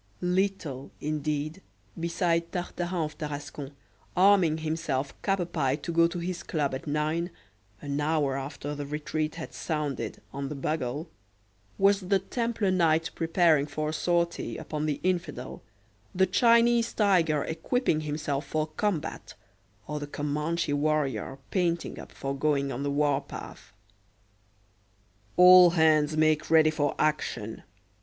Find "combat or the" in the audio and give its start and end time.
18.65-20.07